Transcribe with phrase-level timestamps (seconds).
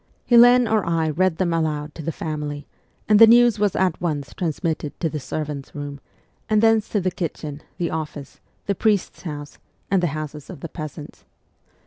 [0.27, 2.65] Helene or I read them aloud to the family,
[3.07, 5.99] and the news was at once transmitted to the servants' room,
[6.49, 9.59] and thence to the kitchen, the office, the priest's house,
[9.91, 11.23] and the houses of the peasants.